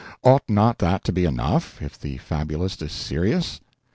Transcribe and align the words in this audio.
Ought 0.23 0.41
not 0.49 0.79
that 0.79 1.03
to 1.03 1.11
be 1.11 1.25
enough, 1.25 1.79
if 1.79 1.99
the 1.99 2.17
fabulist 2.17 2.81
is 2.81 2.91
serious? 2.91 3.61